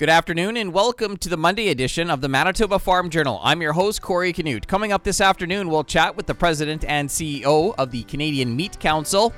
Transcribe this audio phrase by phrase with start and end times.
[0.00, 3.38] Good afternoon and welcome to the Monday edition of the Manitoba Farm Journal.
[3.42, 4.66] I'm your host, Corey Canute.
[4.66, 8.80] Coming up this afternoon, we'll chat with the president and CEO of the Canadian Meat
[8.80, 9.34] Council.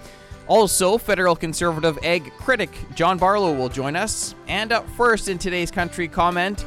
[0.47, 4.37] Also, federal conservative ag critic John Barlow will join us.
[4.47, 6.65] And up first in today's country comment,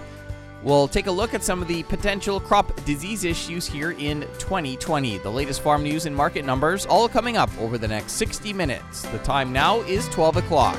[0.61, 5.19] we'll take a look at some of the potential crop disease issues here in 2020.
[5.19, 9.03] The latest farm news and market numbers all coming up over the next 60 minutes.
[9.03, 10.77] The time now is 12 o'clock.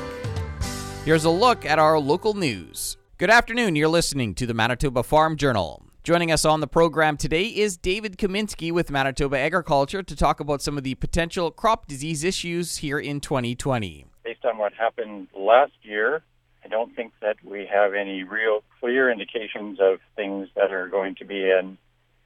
[1.03, 2.96] Here's a look at our local news.
[3.19, 3.75] Good afternoon.
[3.75, 5.83] You're listening to the Manitoba Farm Journal.
[6.03, 10.61] Joining us on the program today is David Kaminski with Manitoba Agriculture to talk about
[10.61, 14.05] some of the potential crop disease issues here in 2020.
[14.23, 16.21] Based on what happened last year,
[16.63, 21.15] I don't think that we have any real clear indications of things that are going
[21.15, 21.79] to be an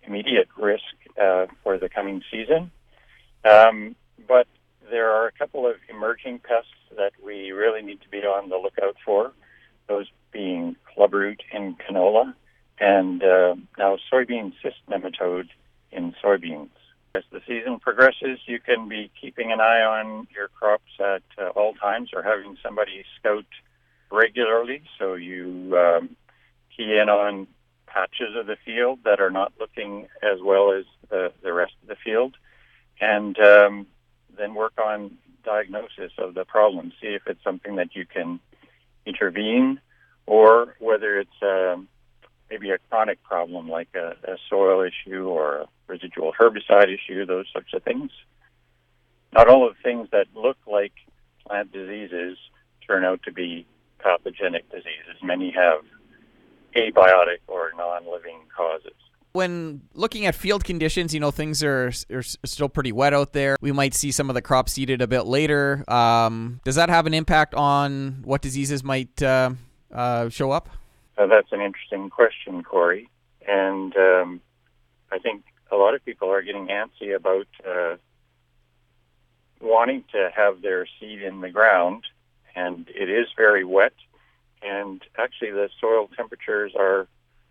[0.03, 0.83] immediate risk
[1.17, 2.69] uh, for the coming season.
[3.49, 3.95] Um,
[4.27, 4.47] but
[4.89, 8.57] there are a couple of emerging pests that we really need to be on the
[8.57, 9.31] lookout for.
[9.87, 12.33] Those being clubroot in canola,
[12.79, 15.49] and uh, now soybean cyst nematode
[15.91, 16.69] in soybeans.
[17.13, 21.49] As the season progresses, you can be keeping an eye on your crops at uh,
[21.49, 23.45] all times or having somebody scout
[24.11, 26.15] regularly so you um,
[26.75, 27.47] key in on
[27.85, 31.89] patches of the field that are not looking as well as the, the rest of
[31.89, 32.35] the field
[33.01, 33.87] and um,
[34.37, 36.93] then work on diagnosis of the problem.
[37.01, 38.39] See if it's something that you can
[39.05, 39.79] intervene
[40.25, 41.87] or whether it's um,
[42.49, 47.45] maybe a chronic problem like a, a soil issue or a residual herbicide issue, those
[47.51, 48.11] sorts of things.
[49.33, 50.93] Not all of the things that look like
[51.47, 52.37] plant diseases
[52.85, 53.65] turn out to be
[53.99, 55.21] pathogenic diseases.
[55.23, 55.81] Many have
[56.75, 58.93] abiotic or non-living causes.
[59.33, 63.55] When looking at field conditions, you know things are, are still pretty wet out there.
[63.61, 65.85] We might see some of the crops seeded a bit later.
[65.87, 69.51] Um, does that have an impact on what diseases might uh,
[69.93, 70.69] uh, show up?
[71.17, 73.09] Uh, that's an interesting question, Corey.
[73.47, 74.41] And um,
[75.11, 77.95] I think a lot of people are getting antsy about uh,
[79.61, 82.03] wanting to have their seed in the ground,
[82.55, 83.93] and it is very wet.
[84.61, 87.07] And actually, the soil temperatures are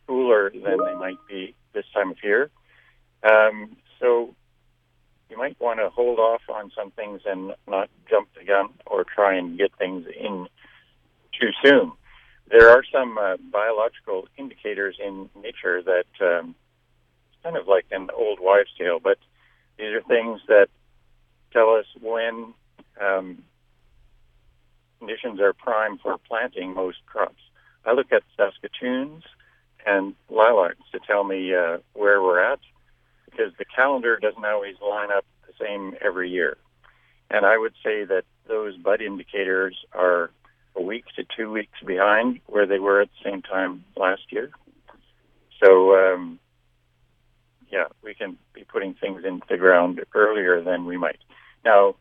[0.06, 2.50] cooler than they might be this time of year.
[3.22, 4.34] Um, so
[5.28, 9.04] you might want to hold off on some things and not jump the gun or
[9.04, 10.48] try and get things in
[11.38, 11.92] too soon
[12.50, 16.54] there are some uh, biological indicators in nature that um,
[17.32, 19.18] it's kind of like an old wives' tale, but
[19.78, 20.68] these are things that
[21.52, 22.52] tell us when
[23.00, 23.42] um,
[24.98, 27.42] conditions are prime for planting most crops.
[27.86, 29.22] I look at Saskatoons
[29.90, 32.60] and lilacs to tell me uh, where we're at
[33.26, 36.56] because the calendar doesn't always line up the same every year.
[37.30, 40.30] And I would say that those bud indicators are
[40.76, 44.50] a week to two weeks behind where they were at the same time last year.
[45.62, 46.38] So, um,
[47.70, 51.20] yeah, we can be putting things into the ground earlier than we might.
[51.64, 51.94] Now,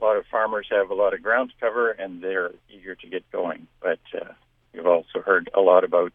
[0.00, 3.30] a lot of farmers have a lot of ground cover and they're eager to get
[3.30, 3.66] going.
[3.80, 4.32] But uh,
[4.72, 6.12] you've also heard a lot about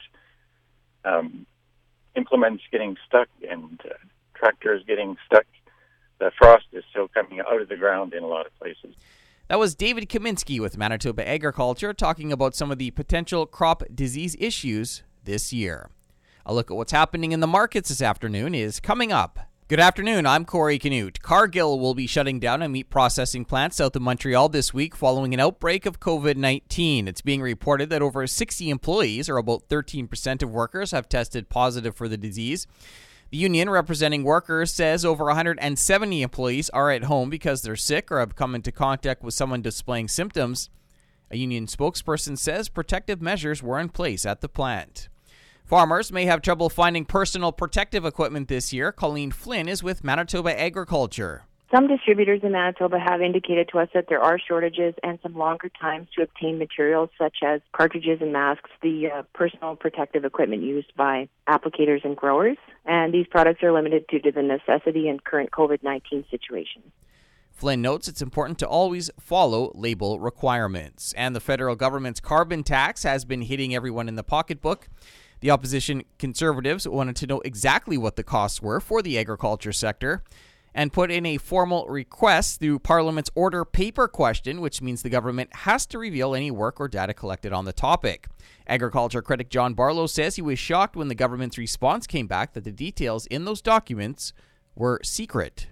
[1.06, 1.46] um,
[2.16, 3.94] implements getting stuck and uh,
[4.36, 5.46] tractors getting stuck.
[6.20, 8.96] The frost is still coming out of the ground in a lot of places.
[9.48, 14.36] That was David Kaminski with Manitoba Agriculture talking about some of the potential crop disease
[14.40, 15.90] issues this year.
[16.46, 19.51] A look at what's happening in the markets this afternoon is coming up.
[19.72, 21.22] Good afternoon, I'm Corey Canute.
[21.22, 25.34] Cargill will be shutting down a meat processing plant south of Montreal this week following
[25.34, 27.08] an outbreak of COVID 19.
[27.08, 31.96] It's being reported that over 60 employees, or about 13% of workers, have tested positive
[31.96, 32.68] for the disease.
[33.30, 38.20] The union representing workers says over 170 employees are at home because they're sick or
[38.20, 40.70] have come into contact with someone displaying symptoms.
[41.32, 45.08] A union spokesperson says protective measures were in place at the plant.
[45.66, 48.92] Farmers may have trouble finding personal protective equipment this year.
[48.92, 51.44] Colleen Flynn is with Manitoba Agriculture.
[51.74, 55.70] Some distributors in Manitoba have indicated to us that there are shortages and some longer
[55.70, 60.92] times to obtain materials such as cartridges and masks, the uh, personal protective equipment used
[60.98, 62.58] by applicators and growers.
[62.86, 66.84] And these products are limited due to the necessity and current COVID 19 situation.
[67.52, 71.14] Flynn notes it's important to always follow label requirements.
[71.14, 74.90] And the federal government's carbon tax has been hitting everyone in the pocketbook.
[75.42, 80.24] The opposition conservatives wanted to know exactly what the costs were for the agriculture sector
[80.74, 85.54] and put in a formal request through Parliament's order paper question, which means the government
[85.58, 88.28] has to reveal any work or data collected on the topic.
[88.68, 92.64] Agriculture critic John Barlow says he was shocked when the government's response came back that
[92.64, 94.34] the details in those documents
[94.76, 95.68] were secret.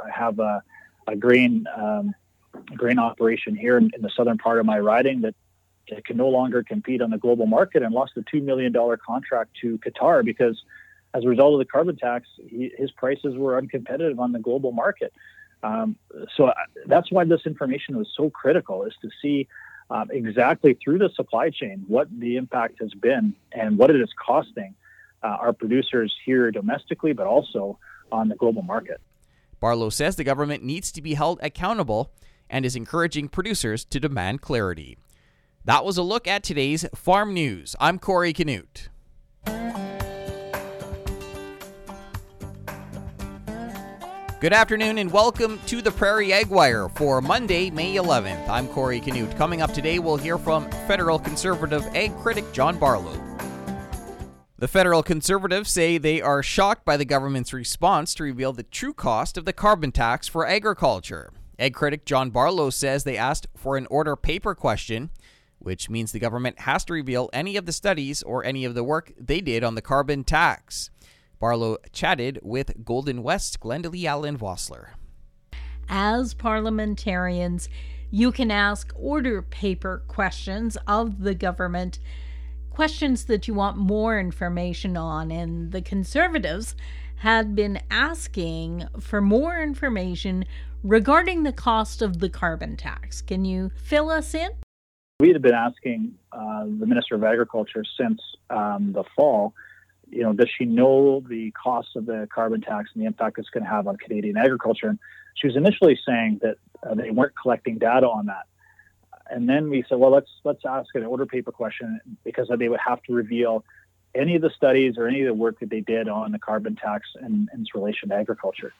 [0.00, 0.62] I have a,
[1.06, 2.14] a grain um,
[2.76, 5.34] grain operation here in, in, the southern part of my riding that
[6.04, 8.72] can no longer compete on the global market and lost a $2 million
[9.04, 10.62] contract to Qatar because
[11.14, 14.72] as a result of the carbon tax, he, his prices were uncompetitive on the global
[14.72, 15.12] market.
[15.62, 15.96] Um,
[16.36, 16.54] so uh,
[16.86, 19.46] that's why this information was so critical is to see
[19.90, 24.08] um, exactly through the supply chain what the impact has been and what it is
[24.24, 24.74] costing
[25.22, 27.78] uh, our producers here domestically, but also
[28.10, 29.00] on the global market.
[29.60, 32.10] Barlow says the government needs to be held accountable
[32.50, 34.98] and is encouraging producers to demand clarity.
[35.64, 37.76] That was a look at today's farm news.
[37.78, 38.88] I'm Corey Canute.
[44.40, 48.48] Good afternoon and welcome to the Prairie Ag Wire for Monday, May 11th.
[48.48, 49.36] I'm Corey Canute.
[49.36, 53.16] Coming up today, we'll hear from federal conservative ag critic John Barlow.
[54.58, 58.94] The federal conservatives say they are shocked by the government's response to reveal the true
[58.94, 61.30] cost of the carbon tax for agriculture.
[61.56, 65.10] Ag critic John Barlow says they asked for an order paper question,
[65.62, 68.84] which means the government has to reveal any of the studies or any of the
[68.84, 70.90] work they did on the carbon tax.
[71.38, 74.90] Barlow chatted with Golden West Glendalee Allen Vossler.
[75.88, 77.68] As parliamentarians,
[78.10, 81.98] you can ask order paper questions of the government,
[82.70, 85.30] questions that you want more information on.
[85.30, 86.76] And the Conservatives
[87.16, 90.44] had been asking for more information
[90.82, 93.22] regarding the cost of the carbon tax.
[93.22, 94.50] Can you fill us in?
[95.20, 98.20] We had been asking uh, the Minister of Agriculture since
[98.50, 99.54] um, the fall
[100.12, 103.48] you know, does she know the cost of the carbon tax and the impact it's
[103.48, 104.88] going to have on Canadian agriculture?
[104.88, 104.98] And
[105.34, 106.56] she was initially saying that
[106.86, 108.44] uh, they weren't collecting data on that.
[109.30, 112.80] And then we said, well, let's let's ask an order paper question because they would
[112.86, 113.64] have to reveal
[114.14, 116.76] any of the studies or any of the work that they did on the carbon
[116.76, 118.74] tax and, and its relation to agriculture.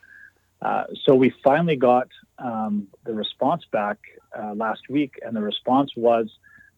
[0.63, 3.99] Uh, so we finally got um, the response back
[4.39, 6.29] uh, last week, and the response was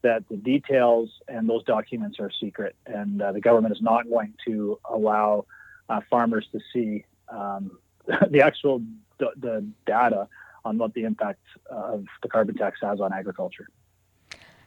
[0.03, 4.33] that the details and those documents are secret, and uh, the government is not going
[4.47, 5.45] to allow
[5.89, 7.79] uh, farmers to see um,
[8.31, 8.79] the actual
[9.19, 10.29] d- the data
[10.65, 11.41] on what the impact
[11.71, 13.69] of the carbon tax has on agriculture.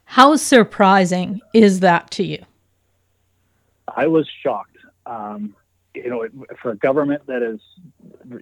[0.06, 2.46] How surprising is that to you?
[3.88, 4.78] I was shocked.
[5.06, 5.56] Um,
[6.04, 6.28] you know,
[6.62, 7.60] for a government that is,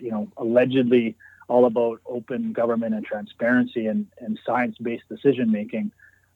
[0.02, 1.16] you know, allegedly
[1.48, 5.92] all about open government and transparency and, and science-based decision making,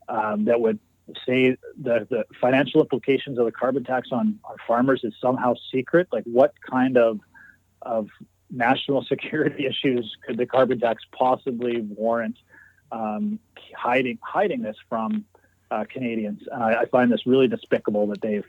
[0.08, 0.80] um, that would
[1.26, 6.08] say the, the financial implications of the carbon tax on, on farmers is somehow secret.
[6.12, 7.20] Like, what kind of
[7.82, 8.10] of
[8.52, 12.38] national security issues could the carbon tax possibly warrant
[12.92, 13.40] um,
[13.76, 15.26] hiding hiding this from
[15.72, 16.42] uh, Canadians?
[16.54, 18.46] I, find this really despicable that they've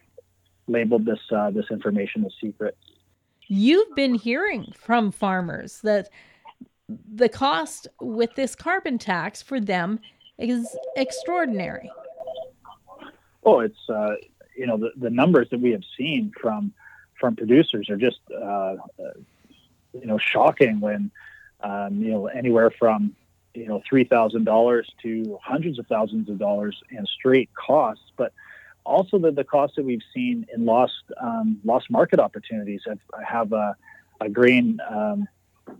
[0.70, 2.76] labeled this uh, this information as secret.
[3.48, 6.08] You've been hearing from farmers that
[7.12, 10.00] the cost with this carbon tax for them
[10.38, 11.90] is extraordinary.
[13.44, 14.14] Oh, it's uh,
[14.56, 16.72] you know the, the numbers that we have seen from
[17.18, 18.76] from producers are just uh, uh,
[19.92, 20.80] you know shocking.
[20.80, 21.10] When
[21.60, 23.14] um, you know anywhere from
[23.54, 28.32] you know three thousand dollars to hundreds of thousands of dollars in straight costs, but
[28.84, 32.82] also the, the costs that we've seen in lost um, lost market opportunities.
[32.90, 33.76] I've, I have a,
[34.20, 35.28] a grain um,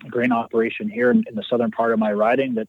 [0.08, 2.68] grain operation here in, in, the southern part of my riding that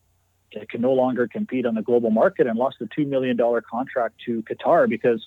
[0.52, 3.38] it can no longer compete on the global market and lost a $2 million
[3.70, 5.26] contract to Qatar because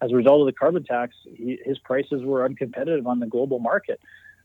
[0.00, 3.58] as a result of the carbon tax, he, his prices were uncompetitive on the global
[3.58, 4.00] market.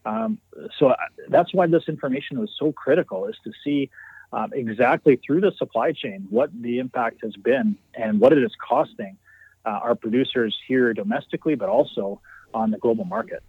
[0.05, 0.39] Um,
[0.77, 0.95] so uh,
[1.29, 3.89] that's why this information was so critical is to see
[4.31, 8.51] um, exactly through the supply chain what the impact has been and what it is
[8.65, 9.17] costing
[9.65, 12.21] our producers here domestically, but also
[12.53, 13.43] on the global market.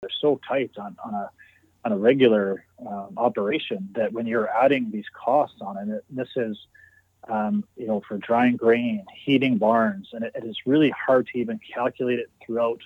[0.00, 1.30] They're so tight on, on a
[1.84, 6.56] on a regular um, operation that when you're adding these costs on it, this is,
[7.28, 11.38] um, you know, for drying grain, heating barns, and it, it is really hard to
[11.38, 12.80] even calculate it throughout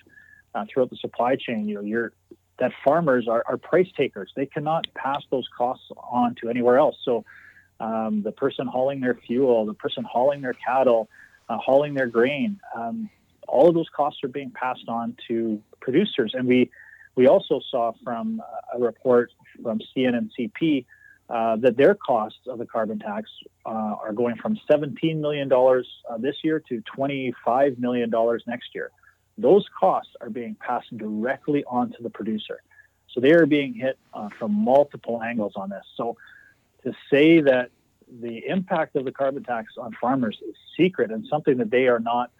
[0.53, 1.67] uh, throughout the supply chain.
[1.67, 2.11] You know, you're
[2.59, 4.31] that farmers are, are price takers.
[4.35, 6.97] They cannot pass those costs on to anywhere else.
[7.05, 7.23] So
[7.79, 11.09] um, the person hauling their fuel, the person hauling their cattle,
[11.49, 13.09] uh, hauling their grain, um,
[13.47, 16.69] all of those costs are being passed on to producers, and we
[17.15, 20.85] we also saw from uh, a report from CN and CP
[21.29, 23.29] uh, that their costs of the carbon tax
[23.65, 28.11] uh, are going from $17 million uh, this year to $25 million
[28.47, 28.91] next year.
[29.37, 32.61] Those costs are being passed directly onto the producer.
[33.13, 35.83] So they are being hit uh, from multiple angles on this.
[35.97, 36.17] So
[36.83, 37.69] to say that
[38.21, 41.99] the impact of the carbon tax on farmers is secret and something that they are
[41.99, 42.31] not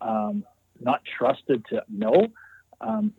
[0.00, 0.44] um,
[0.80, 2.28] not trusted to know,
[2.80, 3.12] um,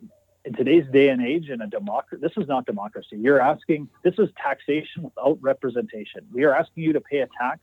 [0.44, 3.16] in today's day and age in a democracy, this is not democracy.
[3.18, 6.26] You're asking, this is taxation without representation.
[6.32, 7.60] We are asking you to pay a tax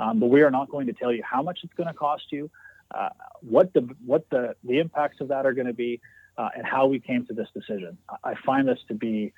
[0.00, 2.24] Um, but we are not going to tell you how much it's going to cost
[2.30, 2.50] you,
[2.94, 6.00] uh, what the what the the impacts of that are going to be,
[6.36, 7.98] uh, and how we came to this decision.
[8.24, 9.32] I find this to be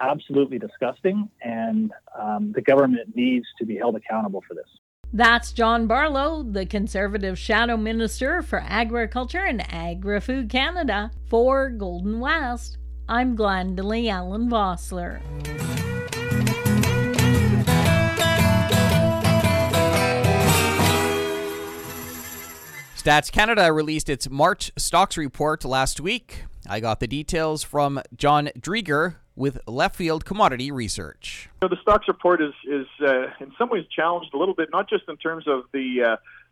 [0.00, 4.68] absolutely disgusting, and um, the government needs to be held accountable for this.
[5.12, 11.10] That's John Barlow, the Conservative Shadow Minister for Agriculture and Agri Food Canada.
[11.28, 12.76] For Golden West,
[13.08, 15.22] I'm Glendalee Allen Vossler.
[22.94, 26.44] Stats Canada released its March stocks report last week.
[26.68, 31.48] I got the details from John Driedger with Left Field Commodity Research.
[31.62, 34.88] So the stocks report is is uh, in some ways challenged a little bit, not
[34.88, 36.02] just in terms of the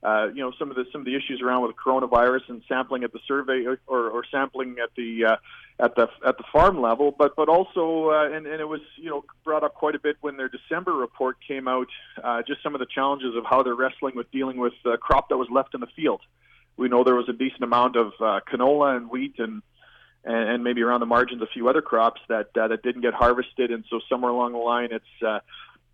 [0.03, 2.63] uh, uh, you know some of the some of the issues around with coronavirus and
[2.69, 5.37] sampling at the survey or, or sampling at the uh,
[5.79, 9.11] at the at the farm level, but but also uh, and and it was you
[9.11, 11.89] know brought up quite a bit when their December report came out.
[12.23, 15.29] Uh, just some of the challenges of how they're wrestling with dealing with uh, crop
[15.29, 16.23] that was left in the field.
[16.79, 19.63] We know there was a decent amount of uh, canola and wheat and
[20.27, 23.15] and, and maybe around the margins a few other crops that uh, that didn't get
[23.15, 25.39] harvested, and so somewhere along the line, it's uh,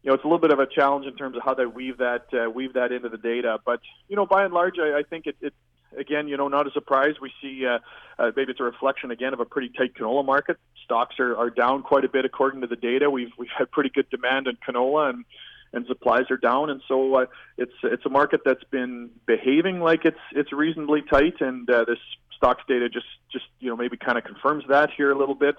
[0.02, 1.98] you know it's a little bit of a challenge in terms of how they weave
[1.98, 3.58] that uh, weave that into the data.
[3.64, 5.54] But you know, by and large, I, I think it, it
[5.96, 7.14] again, you know, not a surprise.
[7.20, 7.78] We see uh,
[8.18, 10.56] uh, maybe it's a reflection again of a pretty tight canola market.
[10.84, 13.10] Stocks are, are down quite a bit according to the data.
[13.10, 15.24] We've we've had pretty good demand in canola and
[15.72, 17.26] and supplies are down, and so uh,
[17.56, 21.98] it's it's a market that's been behaving like it's it's reasonably tight, and uh, this
[22.36, 25.56] stocks data just just you know maybe kind of confirms that here a little bit.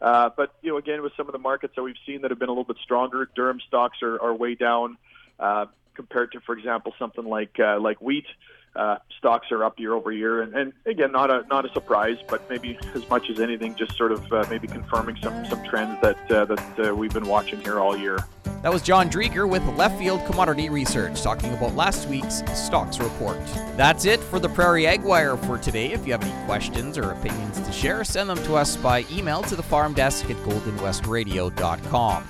[0.00, 2.38] Uh, but you know, again, with some of the markets that we've seen that have
[2.38, 4.96] been a little bit stronger, durum stocks are, are way down
[5.40, 8.26] uh, compared to, for example, something like uh, like wheat.
[8.76, 12.18] Uh, stocks are up year over year, and, and again, not a not a surprise,
[12.28, 16.00] but maybe as much as anything, just sort of uh, maybe confirming some some trends
[16.00, 18.18] that uh, that uh, we've been watching here all year.
[18.62, 23.38] That was John Driedger with Left Field Commodity Research talking about last week's stocks report.
[23.76, 25.92] That's it for the Prairie Ag Wire for today.
[25.92, 29.42] If you have any questions or opinions to share, send them to us by email
[29.42, 32.24] to the farm desk at goldenwestradio.com.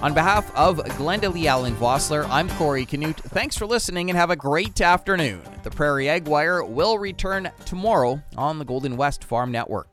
[0.00, 3.20] On behalf of Glendalee Allen Vossler, I'm Corey Canute.
[3.20, 5.42] Thanks for listening and have a great afternoon.
[5.62, 9.88] The Prairie Ag Wire will return tomorrow on the Golden West Farm Network.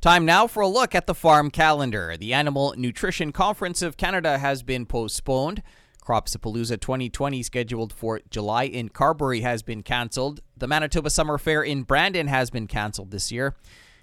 [0.00, 2.16] Time now for a look at the farm calendar.
[2.18, 5.62] The Animal Nutrition Conference of Canada has been postponed.
[6.04, 10.40] Cropsapalooza 2020, scheduled for July in Carberry, has been cancelled.
[10.56, 13.56] The Manitoba Summer Fair in Brandon has been cancelled this year.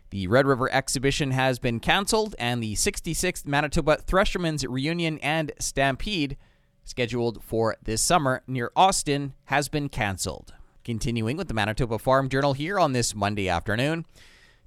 [0.10, 6.38] The Red River exhibition has been cancelled, and the 66th Manitoba Threshermen's Reunion and Stampede,
[6.84, 10.54] scheduled for this summer near Austin, has been cancelled.
[10.84, 14.06] Continuing with the Manitoba Farm Journal here on this Monday afternoon.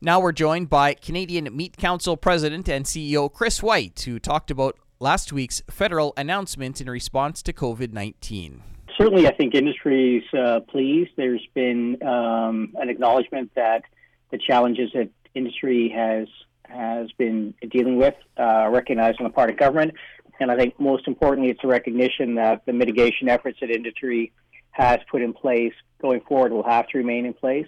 [0.06, 4.78] Now we're joined by Canadian Meat Council President and CEO Chris White, who talked about
[5.00, 8.62] last week's federal announcement in response to COVID 19.
[8.96, 11.10] Certainly, I think industry is uh, pleased.
[11.16, 13.82] There's been um, an acknowledgement that
[14.30, 16.28] the challenges that industry has
[16.68, 19.92] has been dealing with, uh, recognized on the part of government,
[20.38, 24.30] and I think most importantly, it's a recognition that the mitigation efforts that industry
[24.70, 27.66] has put in place going forward will have to remain in place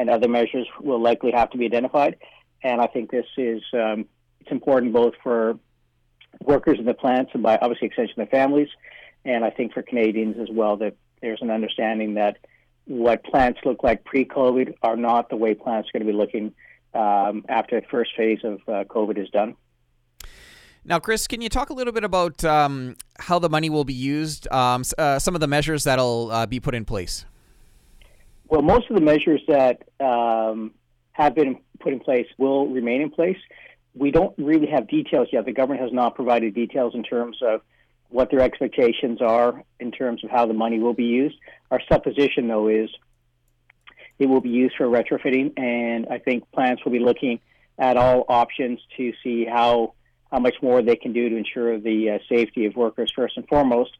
[0.00, 2.16] and other measures will likely have to be identified.
[2.62, 4.06] And I think this is um,
[4.40, 5.58] it's important both for
[6.40, 8.68] workers in the plants and by obviously extension their families,
[9.26, 12.38] and I think for Canadians as well that there's an understanding that
[12.86, 16.54] what plants look like pre-COVID are not the way plants are going to be looking
[16.94, 19.54] um, after the first phase of uh, COVID is done.
[20.82, 23.92] Now, Chris, can you talk a little bit about um, how the money will be
[23.92, 27.26] used, um, uh, some of the measures that'll uh, be put in place?
[28.50, 30.72] Well, most of the measures that um,
[31.12, 33.36] have been put in place will remain in place.
[33.94, 35.44] We don't really have details yet.
[35.46, 37.62] The government has not provided details in terms of
[38.08, 41.36] what their expectations are in terms of how the money will be used.
[41.70, 42.90] Our supposition, though, is
[44.18, 47.38] it will be used for retrofitting, and I think plants will be looking
[47.78, 49.94] at all options to see how
[50.32, 53.46] how much more they can do to ensure the uh, safety of workers first and
[53.48, 53.90] foremost.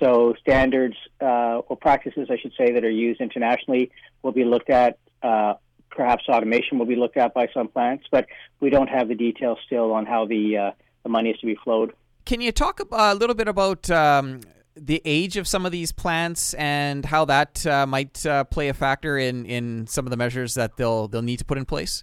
[0.00, 3.90] So standards uh, or practices, I should say, that are used internationally
[4.22, 4.98] will be looked at.
[5.22, 5.54] Uh,
[5.90, 8.26] perhaps automation will be looked at by some plants, but
[8.60, 10.70] we don't have the details still on how the uh,
[11.04, 11.92] the money is to be flowed.
[12.24, 14.40] Can you talk a little bit about um,
[14.74, 18.74] the age of some of these plants and how that uh, might uh, play a
[18.74, 22.02] factor in, in some of the measures that they'll they'll need to put in place?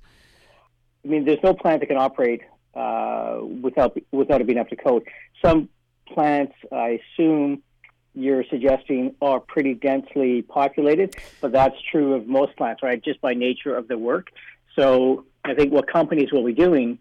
[1.03, 2.41] I mean, there's no plant that can operate
[2.75, 5.03] uh, without without it being up to code.
[5.43, 5.69] Some
[6.07, 7.63] plants, I assume,
[8.13, 13.01] you're suggesting are pretty densely populated, but that's true of most plants, right?
[13.03, 14.29] Just by nature of the work.
[14.75, 16.99] So I think what companies will be doing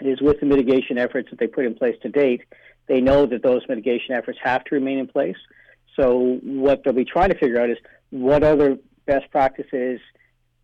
[0.00, 2.42] is with the mitigation efforts that they put in place to date,
[2.86, 5.36] they know that those mitigation efforts have to remain in place.
[5.98, 7.78] So what they'll be trying to figure out is
[8.10, 10.00] what other best practices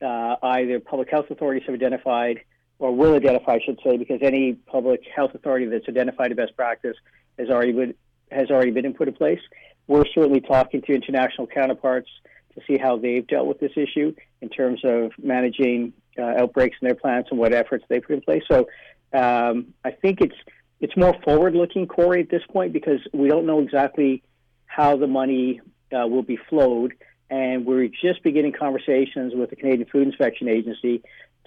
[0.03, 2.41] uh, either public health authorities have identified
[2.79, 6.57] or will identify, I should say, because any public health authority that's identified a best
[6.57, 6.97] practice
[7.39, 7.95] has already
[8.33, 9.41] has already been put in place.
[9.87, 12.09] We're certainly talking to international counterparts
[12.55, 16.87] to see how they've dealt with this issue in terms of managing uh, outbreaks in
[16.87, 18.43] their plants and what efforts they put in place.
[18.51, 18.69] So
[19.13, 20.37] um, I think it's
[20.81, 24.25] it's more forward-looking, Corey, at this point because we don't know exactly
[24.67, 25.61] how the money
[25.93, 26.95] uh, will be flowed,
[27.31, 31.03] and we're just beginning conversations with the Canadian Food Inspection Agency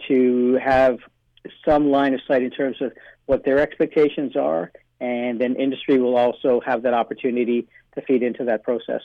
[0.07, 0.99] to have
[1.67, 2.93] some line of sight in terms of
[3.25, 8.43] what their expectations are, and then industry will also have that opportunity to feed into
[8.45, 9.01] that process.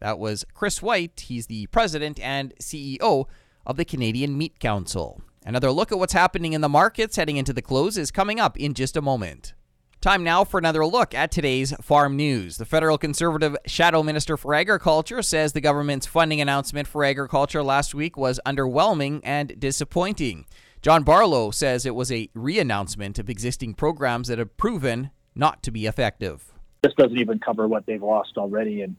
[0.00, 1.20] That was Chris White.
[1.28, 3.26] He's the president and CEO
[3.66, 5.22] of the Canadian Meat Council.
[5.44, 8.56] Another look at what's happening in the markets heading into the close is coming up
[8.56, 9.54] in just a moment.
[10.00, 12.56] Time now for another look at today's farm news.
[12.56, 17.94] The federal conservative shadow minister for agriculture says the government's funding announcement for agriculture last
[17.94, 20.46] week was underwhelming and disappointing.
[20.82, 25.62] John Barlow says it was a re announcement of existing programs that have proven not
[25.62, 26.52] to be effective.
[26.82, 28.82] This doesn't even cover what they've lost already.
[28.82, 28.96] And,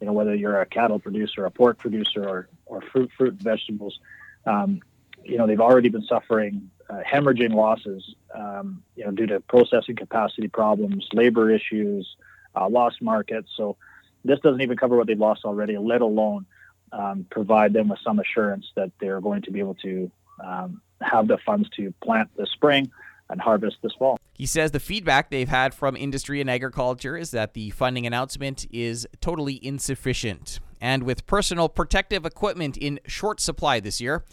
[0.00, 3.42] you know, whether you're a cattle producer, a pork producer, or, or fruit, fruit and
[3.42, 4.00] vegetables,
[4.46, 4.80] um,
[5.22, 9.94] you know, they've already been suffering uh, hemorrhaging losses, um, you know, due to processing
[9.94, 12.16] capacity problems, labor issues,
[12.54, 13.50] uh, lost markets.
[13.58, 13.76] So
[14.24, 16.46] this doesn't even cover what they've lost already, let alone
[16.92, 20.10] um, provide them with some assurance that they're going to be able to
[20.42, 22.90] um, have the funds to plant this spring
[23.28, 24.18] and harvest this fall.
[24.34, 28.66] He says the feedback they've had from industry and agriculture is that the funding announcement
[28.70, 30.60] is totally insufficient.
[30.80, 34.24] And with personal protective equipment in short supply this year,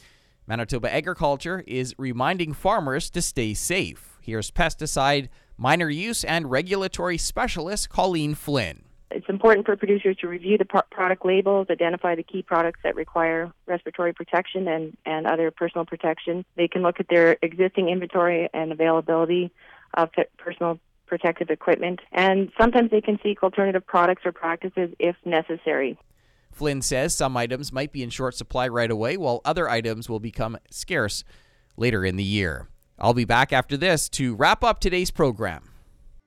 [0.46, 4.18] Manitoba Agriculture is reminding farmers to stay safe.
[4.22, 8.84] Here's pesticide, minor use, and regulatory specialist Colleen Flynn.
[9.14, 13.52] It's important for producers to review the product labels, identify the key products that require
[13.68, 16.44] respiratory protection and, and other personal protection.
[16.56, 19.52] They can look at their existing inventory and availability
[19.94, 25.96] of personal protective equipment, and sometimes they can seek alternative products or practices if necessary.
[26.52, 30.20] Flynn says some items might be in short supply right away, while other items will
[30.20, 31.24] become scarce
[31.78, 32.68] later in the year.
[32.98, 35.73] I'll be back after this to wrap up today's program.